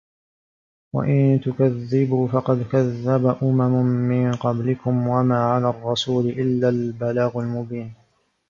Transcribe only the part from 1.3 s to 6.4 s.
تُكَذِّبوا فَقَد كَذَّبَ أُمَمٌ مِن قَبلِكُم وَما عَلَى الرَّسولِ